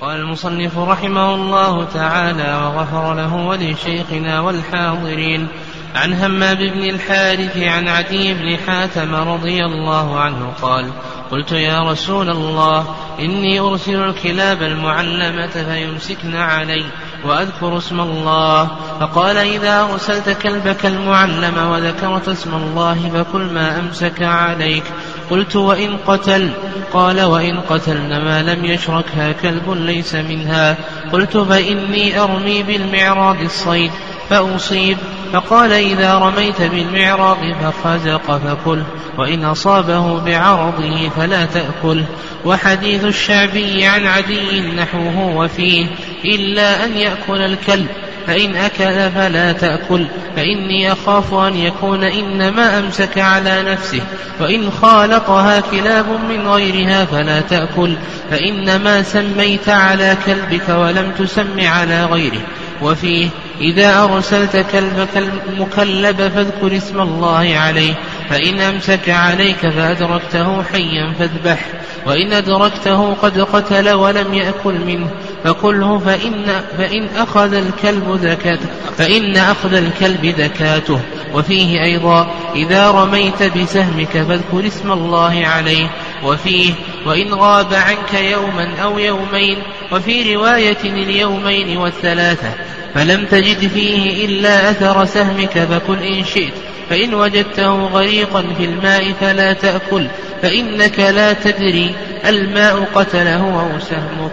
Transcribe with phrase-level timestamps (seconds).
[0.00, 5.48] قال المصنف رحمه الله تعالى وغفر له ولشيخنا والحاضرين
[5.94, 10.90] عن همام بن الحارث عن عدي بن حاتم رضي الله عنه قال
[11.30, 16.84] قلت يا رسول الله إني أرسل الكلاب المعلمة فيمسكن علي
[17.24, 18.70] وأذكر اسم الله.
[19.00, 24.84] فقال إذا أرسلت كلبك المعلم وذكرت اسم الله فكل ما أمسك عليك.
[25.30, 26.50] قلت وإن قتل
[26.92, 30.76] قال وإن قتلن ما لم يشركها كلب ليس منها.
[31.12, 33.90] قلت فإني أرمي بالمعراض الصيد
[34.30, 34.98] فأصيب.
[35.32, 38.82] فقال إذا رميت بالمعراض فخزق فكل
[39.18, 42.02] وإن أصابه بعرضه فلا تأكل.
[42.44, 45.86] وحديث الشعبي عن عدي نحوه وفيه
[46.24, 47.86] إلا أن يأكل الكلب.
[48.26, 54.00] فإن أكل فلا تأكل فإني أخاف أن يكون إنما أمسك على نفسه
[54.40, 57.96] وإن خالطها كلاب من غيرها فلا تأكل
[58.30, 62.42] فإنما سميت على كلبك ولم تسم على غيره.
[62.82, 63.28] وفيه
[63.60, 67.94] إذا أرسلت كلبك المكلب فاذكر اسم الله عليه
[68.30, 71.66] فإن أمسك عليك فأدركته حيا فاذبح
[72.06, 75.10] وإن أدركته قد قتل ولم يأكل منه
[75.44, 81.00] فكله فإن, فإن أخذ الكلب زكاته فإن أخذ الكلب زكاته.
[81.34, 85.90] وفيه أيضا إذا رميت بسهمك فاذكر اسم الله عليه.
[86.24, 86.72] وفيه
[87.06, 89.58] وإن غاب عنك يوما أو يومين
[89.92, 92.52] وفي رواية اليومين والثلاثة
[92.94, 96.54] فلم تجد فيه إلا أثر سهمك فكل إن شئت.
[96.90, 100.08] فإن وجدته غريقا في الماء فلا تأكل
[100.42, 101.94] فإنك لا تدري
[102.26, 104.32] الماء قتله أو سهمك.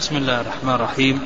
[0.00, 1.20] بسم الله الرحمن الرحيم.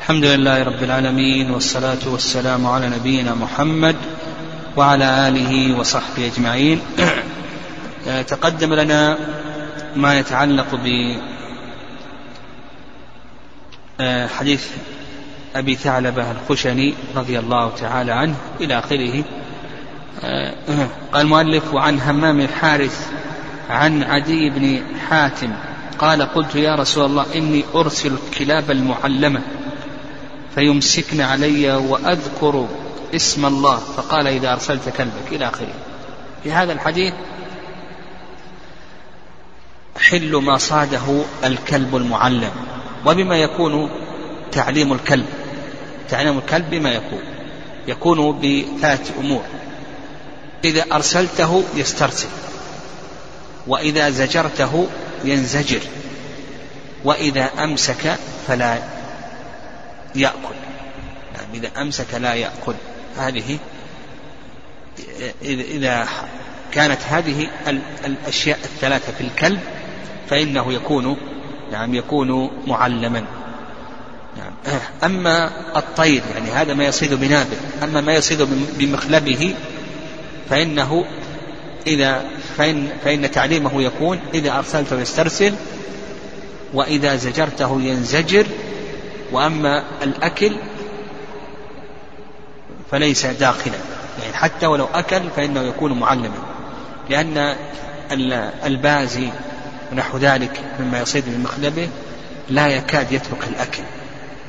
[0.00, 3.96] الحمد لله رب العالمين والصلاة والسلام على نبينا محمد
[4.76, 6.80] وعلى آله وصحبه أجمعين.
[8.32, 9.18] تقدم لنا
[9.96, 11.16] ما يتعلق ب
[14.38, 14.66] حديث
[15.56, 19.24] أبي ثعلبة الخشني رضي الله تعالى عنه إلى آخره.
[20.20, 20.54] قال
[21.14, 23.10] المؤلف وعن همام الحارث
[23.70, 25.52] عن عدي بن حاتم
[25.98, 29.40] قال قلت يا رسول الله إني أرسل الكلاب المعلمة
[30.54, 32.68] فيمسكن علي وأذكر
[33.14, 33.76] اسم الله.
[33.76, 35.74] فقال إذا أرسلت كلبك إلى آخره
[36.42, 37.14] في هذا الحديث
[40.00, 42.50] حل ما صاده الكلب المعلم
[43.06, 43.90] وبما يكون
[44.52, 45.26] تعليم الكلب
[46.08, 47.20] تعليم الكلب بما يكون
[47.88, 49.42] يكون بثلاث أمور.
[50.64, 52.28] إذا أرسلته يسترسل
[53.66, 54.86] وإذا زجرته
[55.24, 55.80] ينزجر
[57.04, 58.16] وإذا أمسك
[58.48, 58.78] فلا
[60.14, 60.54] يأكل.
[61.34, 62.74] يعني إذا أمسك لا يأكل.
[63.18, 63.58] هذه
[65.42, 66.08] إذا
[66.72, 67.48] كانت هذه
[68.06, 69.60] الأشياء الثلاثة في الكلب
[70.30, 71.16] فإنه يكون
[71.72, 73.24] نعم يكون معلما.
[74.36, 74.80] نعم.
[75.04, 78.42] أما الطير يعني هذا ما يصيد بنابه أما ما يصيد
[78.78, 79.54] بمخلبه
[80.50, 81.04] فإنه
[81.86, 82.24] إذا
[82.56, 85.54] فإن, فإن تعليمه يكون إذا أرسلته يسترسل
[86.74, 88.46] وإذا زجرته ينزجر
[89.32, 90.52] وأما الأكل
[92.90, 93.78] فليس داخلا
[94.22, 96.38] يعني حتى ولو أكل فإنه يكون معلما
[97.10, 97.56] لأن
[98.66, 99.28] البازي
[99.92, 101.88] ونحو ذلك مما يصيد من مخلبه
[102.50, 103.82] لا يكاد يترك الأكل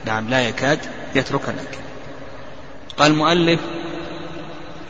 [0.06, 0.80] نعم لا يكاد
[1.16, 1.78] يترك الأكل.
[2.98, 3.60] قال المؤلف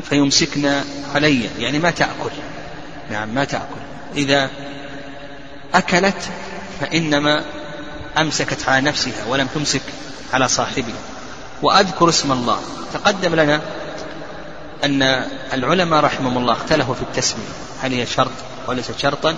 [0.09, 0.81] فيمسكن
[1.15, 2.31] علي يعني ما تأكل.
[3.11, 3.81] نعم ما تأكل.
[4.15, 4.49] إذا
[5.73, 6.29] أكلت
[6.81, 7.43] فإنما
[8.17, 9.81] أمسكت على نفسها ولم تمسك
[10.33, 11.01] على صاحبها.
[11.61, 12.59] وأذكر اسم الله.
[12.93, 13.61] تقدم لنا
[14.83, 15.01] أن
[15.53, 17.53] العلماء رحمهم الله اختلفوا في التسمية.
[17.81, 18.31] هل هي شرط
[18.67, 19.35] وليست شرطا؟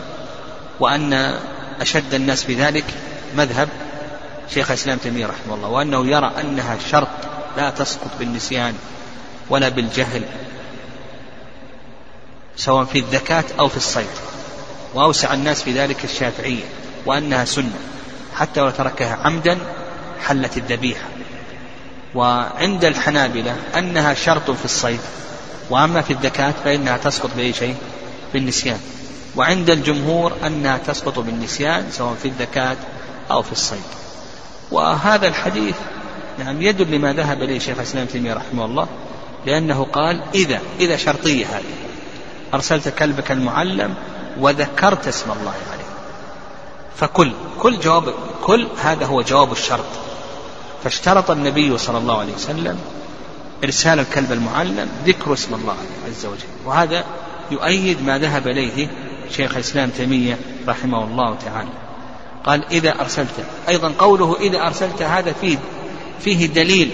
[0.79, 1.39] وأن
[1.81, 2.85] أشد الناس بذلك
[3.35, 3.69] مذهب
[4.53, 7.07] شيخ الإسلام تيمية رحمه الله وأنه يرى أنها شرط
[7.57, 8.73] لا تسقط بالنسيان.
[9.49, 10.23] ولا بالجهل
[12.57, 14.07] سواء في الذكاة أو في الصيد.
[14.93, 16.63] وأوسع الناس في ذلك الشافعية
[17.05, 17.79] وأنها سنة
[18.35, 19.57] حتى لو تركها عمدا
[20.25, 21.07] حلت الذبيحة.
[22.15, 24.99] وعند الحنابلة أنها شرط في الصيد
[25.69, 27.75] وأما في الذكاة فإنها تسقط بأي شيء؟
[28.33, 28.79] بالنسيان.
[29.35, 32.77] وعند الجمهور أنها تسقط بالنسيان سواء في الذكاة
[33.31, 33.83] أو في الصيد.
[34.71, 35.75] وهذا الحديث
[36.39, 38.87] نعم يدل لما ذهب إليه شيخ الإسلام تيمية رحمه الله
[39.45, 41.63] لأنه قال إذا إذا شرطية هذه.
[42.53, 43.93] أرسلت كلبك المعلم
[44.39, 45.85] وذكرت اسم الله عليه
[46.97, 48.13] فكل كل جواب
[48.43, 49.85] كل هذا هو جواب الشرط.
[50.83, 52.79] فاشترط النبي صلى الله عليه وسلم
[53.63, 55.75] إرسال الكلب المعلم ذكر اسم الله
[56.07, 56.65] عز وجل.
[56.65, 57.03] وهذا
[57.51, 58.87] يؤيد ما ذهب إليه
[59.31, 60.37] شيخ الإسلام تيمية
[60.67, 61.69] رحمه الله تعالى.
[62.43, 65.57] قال إذا أرسلت أيضا قوله إذا أرسلت هذا فيه
[66.19, 66.91] فيه دليل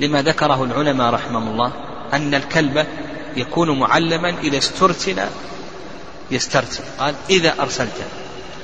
[0.00, 1.72] لما ذكره العلماء رحمهم الله
[2.12, 2.86] أن الكلب
[3.36, 5.20] يكون معلما إذا استرسل
[6.30, 6.82] يسترسل.
[6.98, 7.96] قال إذا أرسلت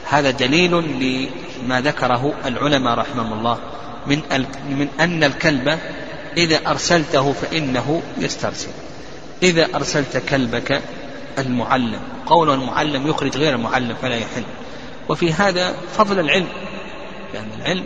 [0.08, 3.58] هذا دليل لما ذكره العلماء رحمهم الله.
[4.06, 4.22] من
[4.68, 5.78] من أن الكلب
[6.36, 8.68] إذا أرسلته فإنه يسترسل.
[9.42, 10.82] إذا أرسلت كلبك
[11.38, 14.44] المعلم قول المعلم يخرج غير المعلم فلا يحل.
[15.08, 16.48] وفي هذا فضل العلم.
[17.34, 17.84] لأن يعني العلم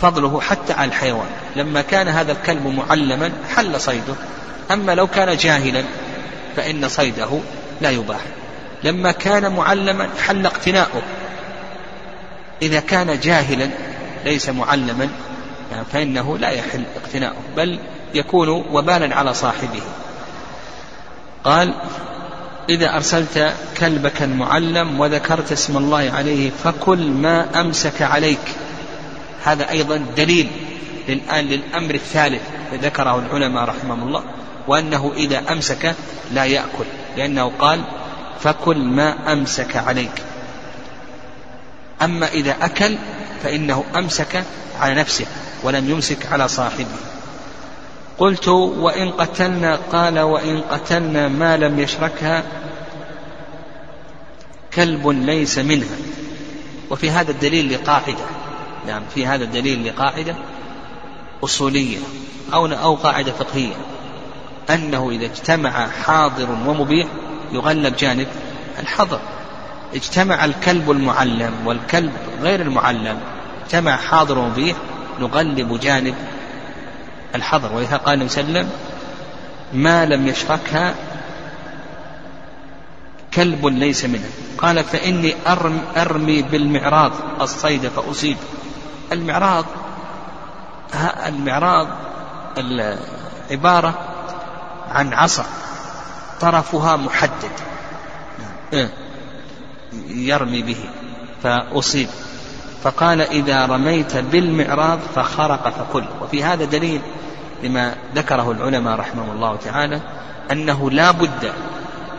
[0.00, 1.28] فضله حتى على الحيوان.
[1.56, 4.14] لما كان هذا الكلب معلما حل صيده.
[4.70, 5.84] أما لو كان جاهلا
[6.56, 7.40] فإن صيده
[7.80, 8.20] لا يباح.
[8.84, 11.02] لما كان معلما حل اقتناؤه.
[12.62, 13.70] إذا كان جاهلا
[14.24, 15.08] ليس معلما
[15.92, 17.78] فإنه لا يحل اقتناؤه بل
[18.14, 19.82] يكون وبالا على صاحبه.
[21.44, 21.74] قال
[22.68, 28.54] إذا أرسلت كلبك المعلم وذكرت اسم الله عليه فكل ما أمسك عليك.
[29.44, 30.50] هذا أيضا دليل
[31.08, 32.42] للآن للأمر الثالث
[32.74, 34.22] ذكره العلماء رحمهم الله
[34.68, 35.94] وأنه إذا أمسك
[36.32, 36.84] لا يأكل
[37.16, 37.80] لأنه قال
[38.40, 40.22] فكل ما أمسك عليك.
[42.02, 42.98] أما إذا أكل
[43.42, 44.44] فإنه أمسك
[44.80, 45.26] على نفسه
[45.62, 46.86] ولم يمسك على صاحبه.
[48.18, 52.42] قلت وإن قتلنا؟ قال وإن قتلنا ما لم يشركها
[54.74, 55.96] كلب ليس منها.
[56.90, 58.39] وفي هذا الدليل لقاعدة.
[58.86, 60.34] نعم في هذا الدليل لقاعدة
[61.44, 61.98] أصولية
[62.52, 63.74] أو أو قاعدة فقهية.
[64.70, 67.08] أنه إذا اجتمع حاضر ومبيح
[67.52, 68.28] يغلب جانب
[68.78, 69.20] الحظر
[69.94, 72.12] اجتمع الكلب المعلم والكلب
[72.42, 73.20] غير المعلم
[73.64, 74.76] اجتمع حاضر ومبيح
[75.20, 76.14] نغلب جانب
[77.34, 78.78] الحظر ولذا قال النبي صلى الله عليه وسلم
[79.72, 80.94] ما لم يشركها
[83.34, 84.30] كلب ليس منه.
[84.58, 88.36] قال فإني أرم أرمي بالمعراض الصيد فأصيب.
[89.12, 89.64] المعراض
[91.26, 91.88] المعراض
[93.50, 93.94] عبارة
[94.90, 95.44] عن عصا
[96.40, 97.50] طرفها محدد
[98.72, 98.90] إيه.
[100.08, 100.84] يرمي به
[101.42, 102.08] فأصيب
[102.82, 107.00] فقال إذا رميت بالمعراض فخرق فكل وفي هذا دليل
[107.62, 110.00] لما ذكره العلماء رحمه الله تعالى
[110.52, 111.52] أنه لا بد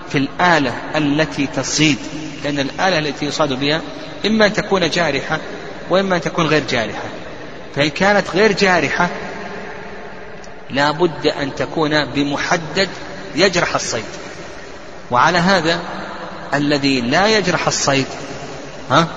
[0.09, 1.97] في الآلة التي تصيد
[2.43, 3.81] لأن الآلة التي يصاد بها
[4.25, 5.39] إما أن تكون جارحة
[5.91, 7.03] وإما أن تكون غير جارحة.
[7.75, 9.09] فإن كانت غير جارحة
[10.69, 12.89] لا بد أن تكون بمحدد
[13.35, 14.05] يجرح الصيد.
[15.11, 15.79] وعلى هذا
[16.53, 18.05] الذي لا يجرح الصيد
[18.91, 19.07] ها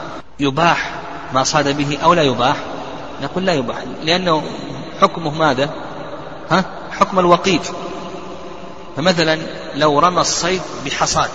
[0.40, 0.90] يباح
[1.34, 2.56] ما صاد به أو لا يباح؟
[3.22, 3.76] نقول لا يباح.
[4.02, 4.42] لأنه
[5.00, 5.70] حكمه ماذا؟
[6.50, 7.72] ها حكم الوقيف
[8.96, 9.38] فمثلا
[9.74, 11.30] لو رمى الصيد بحصاة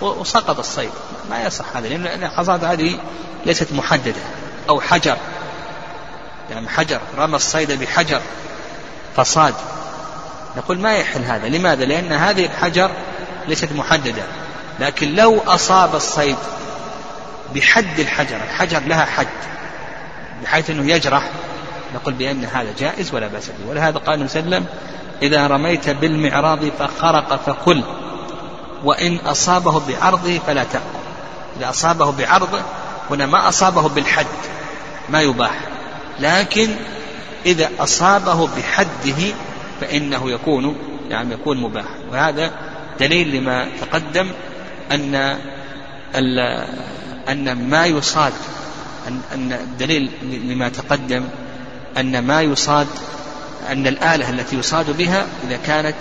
[0.00, 0.90] وسقط الصيد
[1.30, 2.98] ما يصح هذا لأن الحصاة هذه
[3.46, 4.35] ليست محددة.
[4.68, 5.16] أو حجر.
[6.50, 8.20] يعني حجر رمى الصيد بحجر
[9.16, 9.54] فصاد.
[10.56, 11.48] نقول ما يحل هذا.
[11.48, 12.90] لماذا؟ لأن هذه الحجر
[13.48, 14.22] ليست محددة.
[14.80, 16.36] لكن لو أصاب الصيد
[17.54, 19.26] بحد الحجر الحجر لها حد
[20.42, 21.30] بحيث أنه يجرح
[21.94, 23.70] نقول بأن هذا جائز ولا بأس به.
[23.70, 24.78] ولهذا قال النبي صلى الله عليه وسلم
[25.22, 27.82] إذا رميت بالمعراض فخرق فكل
[28.84, 30.84] وإن أصابه بعرضه فلا تأكل.
[31.56, 32.60] إذا أصابه بعرضه
[33.10, 34.26] هنا ما أصابه بالحد.
[35.10, 35.60] ما يباح.
[36.20, 36.68] لكن
[37.46, 39.34] إذا أصابه بحده
[39.80, 40.76] فإنه يكون
[41.08, 41.86] يعني يكون مباح.
[42.10, 42.50] وهذا
[43.00, 44.30] دليل لما تقدم
[44.92, 45.14] أن
[47.28, 48.32] أن ما يصاد
[49.34, 51.24] أن الدليل لما تقدم
[51.98, 52.86] أن ما يصاد
[53.68, 55.94] أن الآلة التي يصاد بها إذا كانت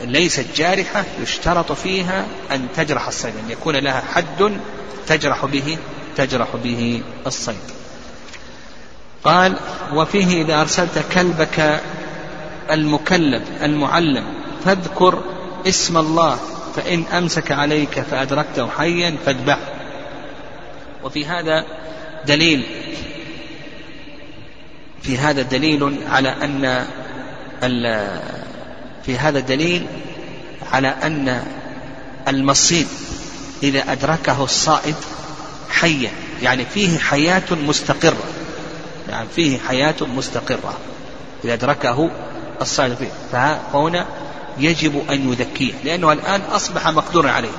[0.00, 4.58] ليست جارحة يشترط فيها أن تجرح الصيد أن يكون لها حد
[5.06, 5.78] تجرح به
[6.16, 7.73] تجرح به الصيد.
[9.24, 9.56] قال
[9.92, 11.80] وفيه إذا أرسلت كلبك
[12.70, 14.24] المكلب المعلم
[14.64, 15.22] فاذكر
[15.66, 16.38] اسم الله
[16.76, 19.74] فإن أمسك عليك فأدركته حيا فاذبحه
[21.04, 21.64] وفي هذا
[22.26, 22.64] دليل
[25.02, 26.86] في هذا دليل على أن
[29.06, 29.86] في هذا دليل
[30.72, 31.44] على أن
[32.28, 32.86] المصيد
[33.62, 34.94] إذا أدركه الصائد
[35.70, 36.10] حيا
[36.42, 38.24] يعني فيه حياة مستقرة.
[39.08, 40.74] يعني فيه حياة مستقرة
[41.44, 42.10] إذا أدركه
[42.60, 43.10] الصائد فيه.
[43.32, 44.06] فهنا
[44.58, 47.52] يجب أن يذكيه لأنه الآن أصبح مقدورا عليه.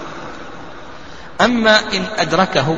[1.42, 2.78] أما إن أدركه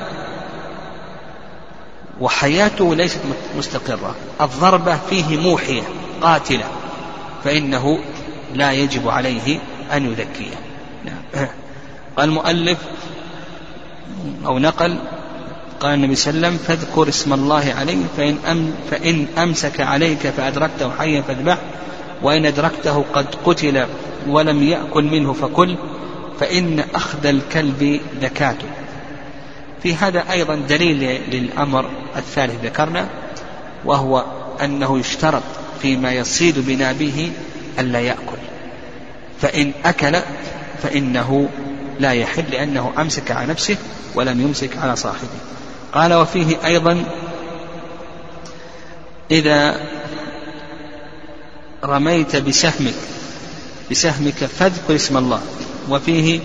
[2.19, 3.19] وحياته ليست
[3.57, 5.83] مستقرة الضربة فيه موحية
[6.21, 6.65] قاتلة
[7.43, 7.99] فإنه
[8.53, 9.59] لا يجب عليه
[9.93, 10.51] أن يذكيه.
[11.05, 11.47] نعم.
[12.19, 12.77] المؤلف
[14.45, 14.97] أو نقل
[15.79, 20.27] قال النبي صلى الله عليه وسلم فاذكر اسم الله عليه فإن, أم فإن أمسك عليك
[20.27, 21.57] فأدركته حيا فاذبح
[22.21, 23.85] وإن أدركته قد قتل
[24.27, 25.75] ولم يأكل منه فكل
[26.39, 28.67] فإن أخذ الكلب ذكاته
[29.83, 33.07] في هذا أيضا دليل للأمر الثالث ذكرنا
[33.85, 34.25] وهو
[34.63, 35.43] أنه يشترط
[35.81, 37.31] فيما يصيد بنابه
[37.79, 38.37] ألا يأكل.
[39.41, 40.19] فإن أكل
[40.83, 41.49] فإنه
[41.99, 43.77] لا يحل لأنه أمسك على نفسه
[44.15, 45.39] ولم يمسك على صاحبه.
[45.97, 47.03] قال وفيه أيضا
[49.31, 49.81] إذا
[51.85, 52.93] رميت بسهمك
[53.91, 55.41] بسهمك فاذكر اسم الله.
[55.89, 56.39] وفيه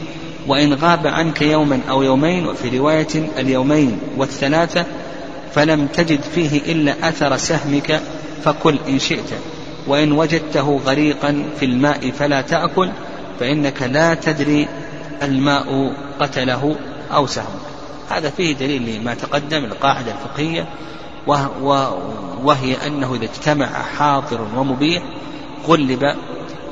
[0.47, 4.85] وإن غاب عنك يوما أو يومين وفي رواية اليومين والثلاثة
[5.55, 8.01] فلم تجد فيه إلا أثر سهمك
[8.45, 9.31] فكل إن شئت.
[9.87, 12.91] وإن وجدته غريقا في الماء فلا تأكل
[13.41, 14.69] فإنك لا تدري
[15.23, 16.77] الماء قتله
[17.13, 17.62] أو سهمك
[18.19, 20.67] هذا فيه دليل لما تقدم القاعدة الفقهية
[22.43, 25.03] وهي أنه إذا اجتمع حاضر ومبيح
[25.69, 26.17] غلب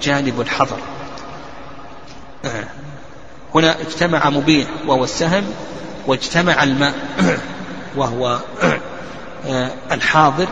[0.03, 0.79] جانب الحظر
[3.55, 5.45] هنا اجتمع مبيح وهو السهم
[6.07, 6.95] واجتمع الماء
[7.97, 8.39] وهو
[9.93, 10.49] الحاضر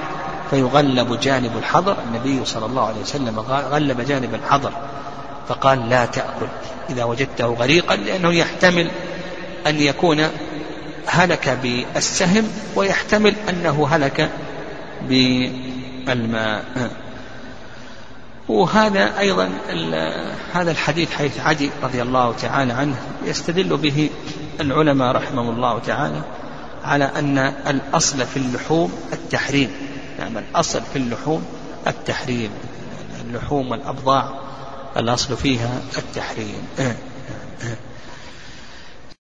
[0.50, 4.72] فيغلب جانب الحظر النبي صلى الله عليه وسلم غلب جانب الحظر
[5.48, 6.46] فقال لا تأكل
[6.90, 8.90] إذا وجدته غريقا لأنه يحتمل
[9.66, 10.28] أن يكون
[11.08, 14.30] هلك بالسهم ويحتمل أنه هلك
[15.08, 16.64] بالماء.
[18.48, 19.50] وهذا أيضا
[20.52, 24.10] هذا الحديث حديث عدي رضي الله تعالى عنه يستدل به
[24.60, 26.22] العلماء رحمهم الله تعالى
[26.84, 29.70] على أن الأصل في اللحوم التحريم.
[30.18, 31.46] نعم الأصل في اللحوم
[31.86, 32.50] التحريم.
[33.24, 34.30] اللحوم والأبضاع
[34.96, 36.62] الأصل فيها التحريم.